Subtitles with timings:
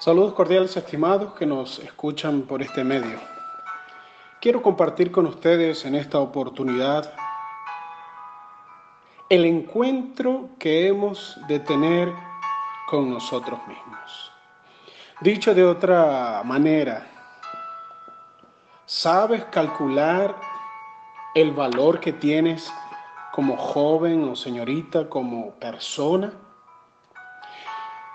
[0.00, 3.18] Saludos cordiales estimados que nos escuchan por este medio.
[4.40, 7.12] Quiero compartir con ustedes en esta oportunidad
[9.28, 12.10] el encuentro que hemos de tener
[12.88, 14.32] con nosotros mismos.
[15.20, 17.06] Dicho de otra manera,
[18.86, 20.34] ¿sabes calcular
[21.34, 22.72] el valor que tienes
[23.32, 26.32] como joven o señorita, como persona?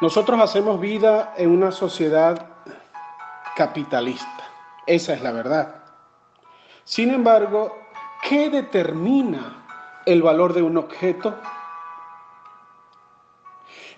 [0.00, 2.50] Nosotros hacemos vida en una sociedad
[3.56, 4.48] capitalista,
[4.86, 5.82] esa es la verdad.
[6.84, 7.76] Sin embargo,
[8.22, 9.64] ¿qué determina
[10.06, 11.34] el valor de un objeto?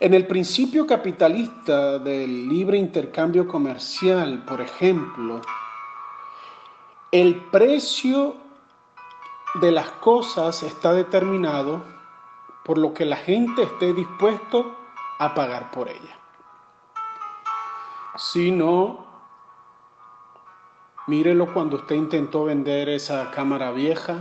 [0.01, 5.43] En el principio capitalista del libre intercambio comercial, por ejemplo,
[7.13, 8.37] el precio
[9.61, 11.85] de las cosas está determinado
[12.65, 14.80] por lo que la gente esté dispuesto
[15.21, 16.19] a pagar por ella.
[18.17, 19.07] Si no,
[21.07, 24.17] mírelo cuando usted intentó vender esa cámara vieja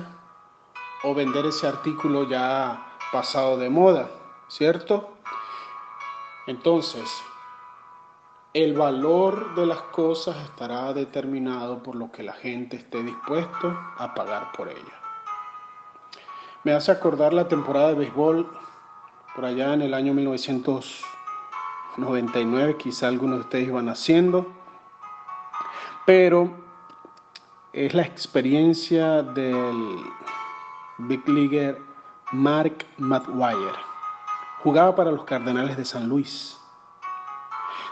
[1.03, 4.09] o vender ese artículo ya pasado de moda,
[4.49, 5.13] ¿cierto?
[6.47, 7.09] Entonces,
[8.53, 14.13] el valor de las cosas estará determinado por lo que la gente esté dispuesto a
[14.13, 14.99] pagar por ella.
[16.65, 18.68] Me hace acordar la temporada de béisbol
[19.35, 24.47] por allá en el año 1999, quizá algunos de ustedes iban haciendo,
[26.05, 26.49] pero
[27.73, 29.97] es la experiencia del
[30.97, 31.81] big leaguer
[32.31, 33.77] Mark Maguire.
[34.63, 36.57] Jugaba para los Cardenales de San Luis.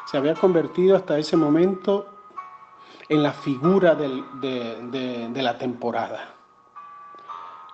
[0.05, 2.07] Se había convertido hasta ese momento
[3.09, 6.33] en la figura de, de la temporada.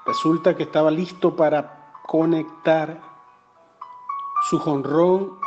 [0.06, 3.12] Resulta que estaba listo para conectar
[4.50, 5.40] su jonrón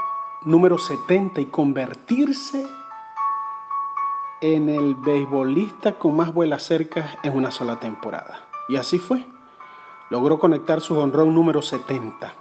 [0.45, 2.67] número 70 y convertirse
[4.41, 8.47] en el beisbolista con más vuelas cercas en una sola temporada.
[8.69, 9.27] Y así fue.
[10.09, 12.33] Logró conectar su jonrón número 70.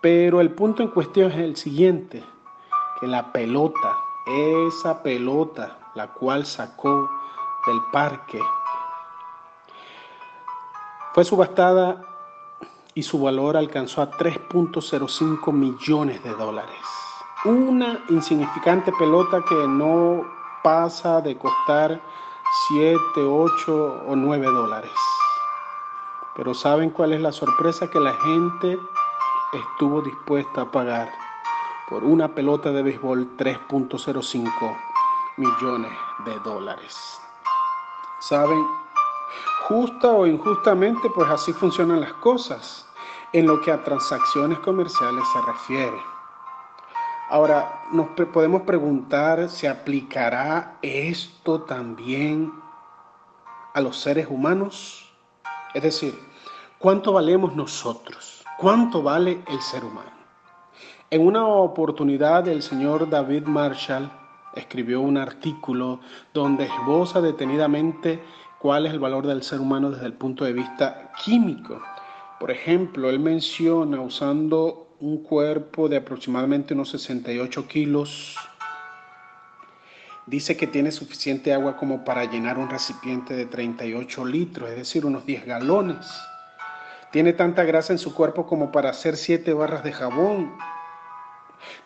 [0.00, 2.24] Pero el punto en cuestión es el siguiente,
[3.00, 3.96] que la pelota,
[4.26, 7.08] esa pelota, la cual sacó
[7.66, 8.40] del parque,
[11.12, 12.09] fue subastada
[13.00, 16.76] y su valor alcanzó a 3.05 millones de dólares.
[17.46, 20.22] Una insignificante pelota que no
[20.62, 21.98] pasa de costar
[22.68, 24.92] 7, 8 o 9 dólares.
[26.36, 27.88] Pero ¿saben cuál es la sorpresa?
[27.88, 28.78] Que la gente
[29.54, 31.10] estuvo dispuesta a pagar
[31.88, 34.76] por una pelota de béisbol 3.05
[35.38, 35.92] millones
[36.26, 37.18] de dólares.
[38.20, 38.62] ¿Saben?
[39.68, 42.89] Justa o injustamente, pues así funcionan las cosas
[43.32, 45.96] en lo que a transacciones comerciales se refiere.
[47.28, 52.52] Ahora, nos podemos preguntar, ¿se aplicará esto también
[53.72, 55.12] a los seres humanos?
[55.72, 56.18] Es decir,
[56.78, 58.44] ¿cuánto valemos nosotros?
[58.58, 60.10] ¿Cuánto vale el ser humano?
[61.10, 64.10] En una oportunidad, el señor David Marshall
[64.54, 66.00] escribió un artículo
[66.34, 68.22] donde esboza detenidamente
[68.58, 71.80] cuál es el valor del ser humano desde el punto de vista químico.
[72.40, 78.34] Por ejemplo, él menciona usando un cuerpo de aproximadamente unos 68 kilos,
[80.24, 85.04] dice que tiene suficiente agua como para llenar un recipiente de 38 litros, es decir,
[85.04, 86.06] unos 10 galones.
[87.12, 90.50] Tiene tanta grasa en su cuerpo como para hacer 7 barras de jabón.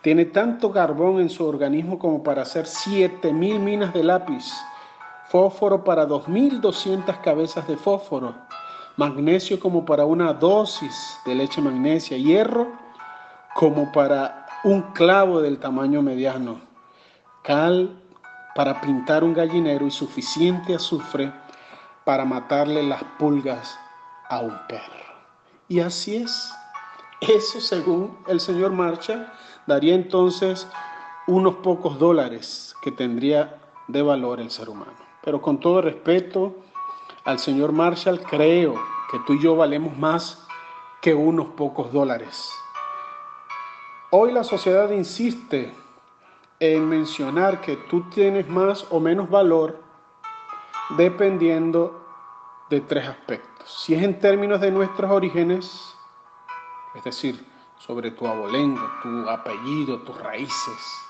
[0.01, 4.45] Tiene tanto carbón en su organismo como para hacer 7000 minas de lápiz
[5.27, 8.35] fósforo para 2.200 cabezas de fósforo,
[8.97, 12.71] magnesio como para una dosis de leche magnesia, hierro
[13.53, 16.59] como para un clavo del tamaño mediano,
[17.43, 18.01] cal
[18.55, 21.31] para pintar un gallinero y suficiente azufre
[22.03, 23.77] para matarle las pulgas
[24.29, 25.05] a un perro.
[25.67, 26.53] Y así es.
[27.21, 29.33] Eso, según el señor Marcha,
[29.67, 30.67] daría entonces
[31.27, 34.93] unos pocos dólares que tendría de valor el ser humano.
[35.23, 36.55] Pero con todo respeto
[37.25, 38.75] al señor Marshall, creo
[39.11, 40.47] que tú y yo valemos más
[41.01, 42.51] que unos pocos dólares.
[44.11, 45.73] Hoy la sociedad insiste
[46.59, 49.83] en mencionar que tú tienes más o menos valor
[50.97, 52.05] dependiendo
[52.69, 53.83] de tres aspectos.
[53.83, 55.95] Si es en términos de nuestros orígenes,
[56.95, 57.45] es decir,
[57.77, 61.05] sobre tu abolengo, tu apellido, tus raíces,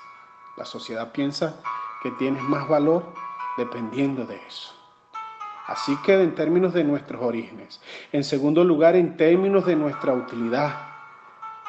[0.57, 1.62] la sociedad piensa
[2.01, 3.06] que tienes más valor
[3.57, 4.74] dependiendo de eso.
[5.67, 7.81] Así que en términos de nuestros orígenes.
[8.12, 10.75] En segundo lugar, en términos de nuestra utilidad.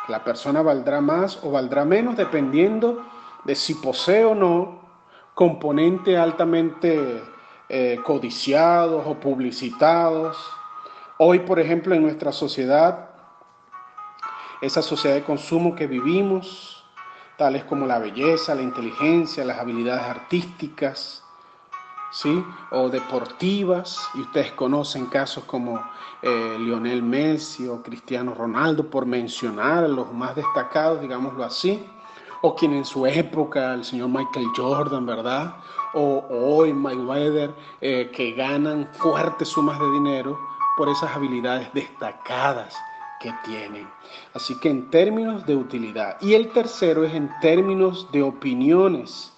[0.09, 3.05] La persona valdrá más o valdrá menos dependiendo
[3.45, 4.87] de si posee o no
[5.35, 7.23] componentes altamente
[7.69, 10.37] eh, codiciados o publicitados.
[11.19, 13.11] Hoy, por ejemplo, en nuestra sociedad,
[14.61, 16.85] esa sociedad de consumo que vivimos,
[17.37, 21.26] tales como la belleza, la inteligencia, las habilidades artísticas,
[22.17, 22.43] ¿sí?
[22.71, 25.81] o deportivas, y ustedes conocen casos como
[26.23, 31.85] eh, Lionel Messi o Cristiano Ronaldo, por mencionar los más destacados, digámoslo así,
[32.41, 35.57] o quien en su época, el señor Michael Jordan, ¿verdad?
[35.95, 40.39] O, hoy Mayweather, eh, que ganan fuertes sumas de dinero
[40.77, 42.75] por esas habilidades destacadas
[43.21, 43.89] que tienen.
[44.35, 46.17] Así que en términos de utilidad.
[46.21, 49.36] Y el tercero es en términos de opiniones.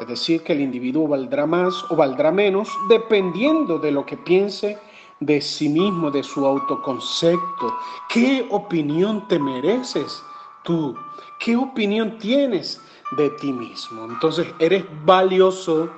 [0.00, 4.78] Es decir, que el individuo valdrá más o valdrá menos dependiendo de lo que piense
[5.20, 7.74] de sí mismo, de su autoconcepto.
[8.08, 10.22] ¿Qué opinión te mereces
[10.62, 10.96] tú?
[11.38, 12.80] ¿Qué opinión tienes
[13.18, 14.06] de ti mismo?
[14.06, 15.90] Entonces, eres valioso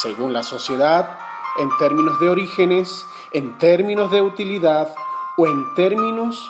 [0.00, 1.18] según la sociedad
[1.58, 4.94] en términos de orígenes, en términos de utilidad
[5.36, 6.48] o en términos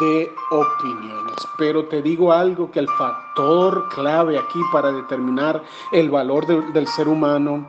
[0.00, 1.36] de opiniones.
[1.56, 7.08] Pero te digo algo que el factor clave aquí para determinar el valor del ser
[7.08, 7.66] humano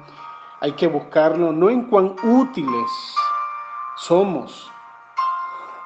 [0.62, 3.16] hay que buscarlo no en cuán útiles
[3.96, 4.70] somos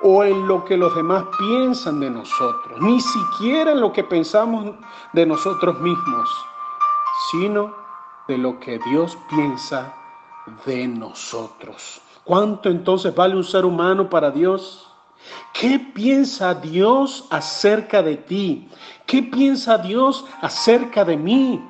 [0.02, 4.76] o en lo que los demás piensan de nosotros, ni siquiera en lo que pensamos
[5.14, 6.30] de nosotros mismos,
[7.32, 7.74] sino
[8.28, 9.94] de lo que Dios piensa
[10.66, 12.02] de nosotros.
[12.26, 14.93] ¿Cuánto entonces vale un ser humano para Dios?
[15.54, 18.70] ¿Qué piensa Dios acerca de ti?
[19.06, 21.64] ¿Qué piensa Dios acerca de mí?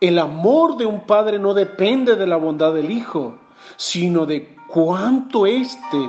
[0.00, 3.38] El amor de un padre no depende de la bondad del hijo,
[3.76, 6.08] sino de cuánto éste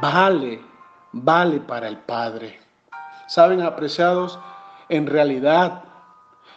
[0.00, 0.60] vale,
[1.12, 2.58] vale para el padre.
[3.28, 4.38] Saben, apreciados,
[4.88, 5.84] en realidad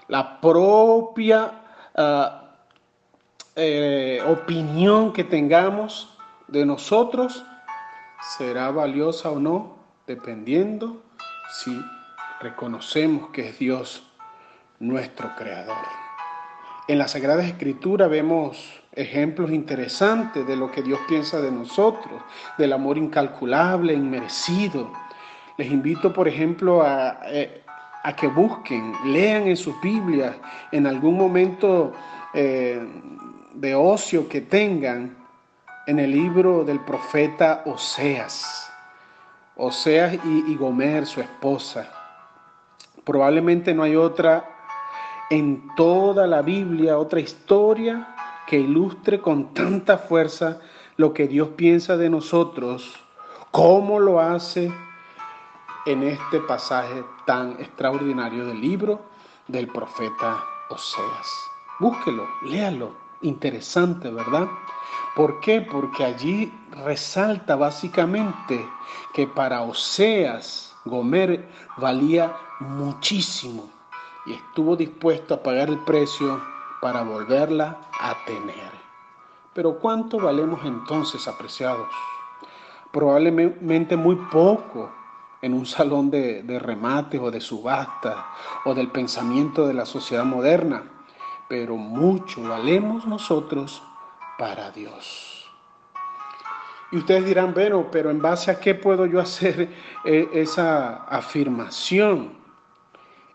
[0.08, 1.52] la propia
[1.96, 2.42] ah,
[3.56, 6.10] eh, opinión que tengamos
[6.48, 7.46] de nosotros
[8.38, 9.78] será valiosa o no,
[10.08, 11.02] dependiendo
[11.52, 11.80] si
[12.42, 14.04] reconocemos que es Dios
[14.80, 15.76] nuestro creador.
[16.88, 22.22] En la Sagrada Escritura vemos ejemplos interesantes de lo que Dios piensa de nosotros,
[22.58, 24.92] del amor incalculable, inmerecido.
[25.58, 27.64] Les invito, por ejemplo, a, eh,
[28.18, 30.36] que busquen, lean en sus Biblias,
[30.72, 31.94] en algún momento
[32.34, 32.80] eh,
[33.54, 35.25] de ocio que tengan,
[35.88, 38.72] en el libro del profeta Oseas.
[39.56, 41.90] Oseas y, Gomer, su esposa.
[43.04, 44.50] Probablemente no hay otra
[45.30, 48.16] en toda la Biblia, otra historia
[48.48, 50.60] que ilustre con tanta fuerza
[50.98, 53.04] lo que Dios piensa de nosotros,
[53.52, 54.72] como lo hace
[55.86, 59.02] en este pasaje tan extraordinario del libro
[59.48, 61.28] del profeta Oseas.
[61.80, 64.48] Búsquelo, léalo, interesante, ¿verdad?
[65.16, 65.62] ¿Por qué?
[65.62, 66.52] Porque allí
[66.84, 68.68] resalta básicamente
[69.14, 71.48] que para Oseas Gomer
[71.78, 73.70] valía muchísimo
[74.26, 76.42] y estuvo dispuesto a pagar el precio
[76.82, 78.72] para volverla a tener.
[79.54, 81.88] Pero ¿cuánto valemos entonces, apreciados?
[82.92, 84.92] Probablemente muy poco
[85.42, 88.26] en un salón de, de remate o de subasta
[88.66, 90.84] o del pensamiento de la sociedad moderna,
[91.48, 93.82] pero mucho valemos nosotros
[94.38, 95.50] para Dios.
[96.92, 99.74] Y ustedes dirán, bueno, pero en base a qué puedo yo hacer
[100.06, 102.34] eh, esa afirmación?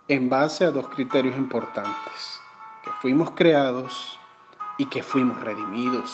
[0.09, 2.41] En base a dos criterios importantes,
[2.83, 4.19] que fuimos creados
[4.77, 6.11] y que fuimos redimidos.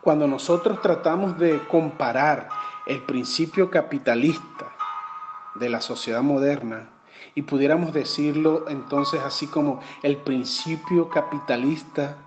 [0.00, 2.48] Cuando nosotros tratamos de comparar
[2.86, 4.72] el principio capitalista
[5.56, 6.88] de la sociedad moderna
[7.34, 12.18] y pudiéramos decirlo entonces así como el principio capitalista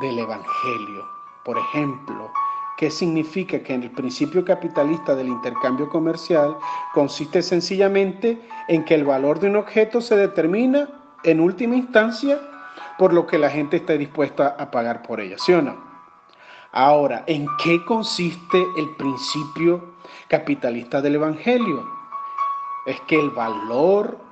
[0.00, 1.04] del Evangelio.
[1.44, 2.30] Por ejemplo,
[2.76, 6.56] ¿qué significa que el principio capitalista del intercambio comercial
[6.92, 10.88] consiste sencillamente en que el valor de un objeto se determina
[11.24, 12.40] en última instancia
[12.98, 15.88] por lo que la gente está dispuesta a pagar por ella, ¿sí o no?
[16.72, 19.94] Ahora, ¿en qué consiste el principio
[20.28, 21.88] capitalista del Evangelio?
[22.84, 24.27] Es que el valor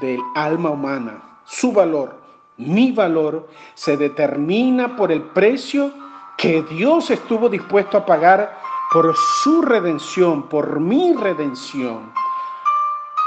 [0.00, 2.24] del alma humana, su valor,
[2.56, 5.92] mi valor se determina por el precio
[6.36, 8.58] que Dios estuvo dispuesto a pagar
[8.92, 12.12] por su redención, por mi redención.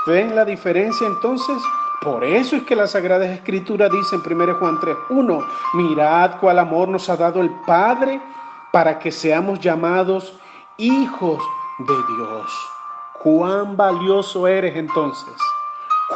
[0.05, 1.57] ¿Ven la diferencia entonces?
[2.01, 6.87] Por eso es que la Sagrada Escritura dice en 1 Juan 3.1, mirad cuál amor
[6.87, 8.21] nos ha dado el Padre
[8.71, 10.39] para que seamos llamados
[10.77, 11.43] hijos
[11.79, 12.51] de Dios.
[13.21, 15.33] Cuán valioso eres entonces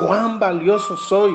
[0.01, 1.33] cuán valioso soy.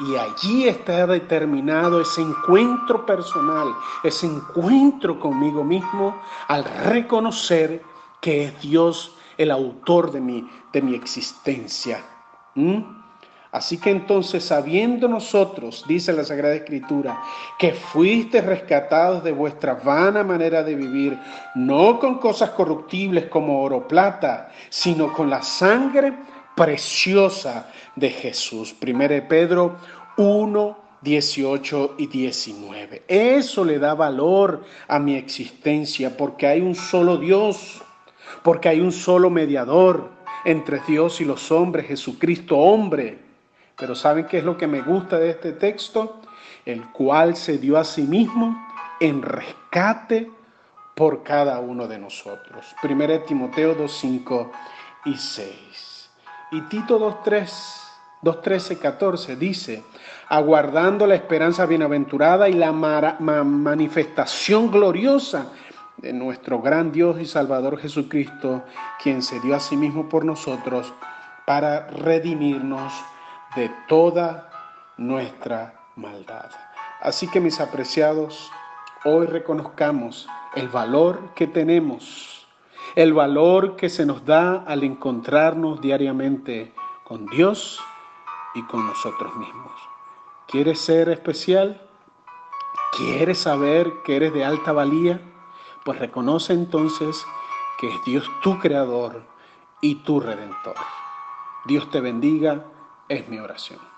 [0.00, 3.68] Y allí está determinado ese encuentro personal,
[4.02, 7.82] ese encuentro conmigo mismo al reconocer
[8.20, 12.02] que es Dios el autor de mi, de mi existencia.
[12.54, 13.00] ¿Mm?
[13.52, 17.20] Así que entonces, sabiendo nosotros, dice la Sagrada Escritura,
[17.58, 21.18] que fuiste rescatados de vuestra vana manera de vivir,
[21.56, 26.14] no con cosas corruptibles como oro plata, sino con la sangre
[26.60, 28.74] preciosa de Jesús.
[28.86, 29.76] 1 Pedro
[30.18, 33.04] 1, 18 y 19.
[33.08, 37.82] Eso le da valor a mi existencia porque hay un solo Dios,
[38.42, 40.10] porque hay un solo mediador
[40.44, 43.30] entre Dios y los hombres, Jesucristo hombre
[43.80, 46.20] pero ¿saben qué es lo que me gusta de este texto?
[46.66, 48.54] El cual se dio a sí mismo
[49.00, 50.30] en rescate
[50.94, 52.76] por cada uno de nosotros.
[52.82, 54.52] 1 Timoteo 2, 5
[55.06, 55.89] y 6.
[56.52, 57.82] Y Tito 2, 3,
[58.22, 59.84] 2, 13, 14 dice,
[60.28, 65.52] aguardando la esperanza bienaventurada y la manifestación gloriosa
[65.96, 68.64] de nuestro gran Dios y Salvador Jesucristo,
[69.02, 70.92] quien se dio a sí mismo por nosotros
[71.46, 72.92] para redimirnos
[73.54, 74.50] de toda
[74.96, 76.50] nuestra maldad.
[77.00, 78.50] Así que mis apreciados,
[79.04, 82.39] hoy reconozcamos el valor que tenemos,
[82.94, 86.72] el valor que se nos da al encontrarnos diariamente
[87.04, 87.80] con Dios
[88.54, 89.72] y con nosotros mismos.
[90.48, 91.80] ¿Quieres ser especial?
[92.96, 95.20] ¿Quieres saber que eres de alta valía?
[95.84, 97.24] Pues reconoce entonces
[97.78, 99.22] que es Dios tu creador
[99.80, 100.74] y tu redentor.
[101.66, 102.64] Dios te bendiga
[103.08, 103.89] es mi oración.